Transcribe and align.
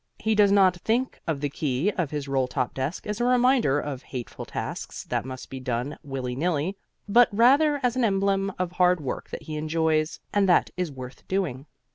He 0.17 0.33
does 0.33 0.51
not 0.51 0.77
think 0.81 1.21
of 1.27 1.41
the 1.41 1.49
key 1.49 1.91
of 1.91 2.09
his 2.09 2.27
roll 2.27 2.47
top 2.47 2.73
desk 2.73 3.05
as 3.05 3.21
a 3.21 3.23
reminder 3.23 3.79
of 3.79 4.01
hateful 4.01 4.45
tasks 4.45 5.03
that 5.03 5.25
must 5.25 5.51
be 5.51 5.59
done 5.59 5.95
willy 6.03 6.35
nilly, 6.35 6.75
but 7.07 7.29
rather 7.31 7.79
as 7.83 7.95
an 7.95 8.03
emblem 8.03 8.51
of 8.57 8.71
hard 8.71 8.99
work 8.99 9.29
that 9.29 9.43
he 9.43 9.57
enjoys 9.57 10.19
and 10.33 10.49
that 10.49 10.71
is 10.75 10.91
worth 10.91 11.27
doing. 11.27 11.67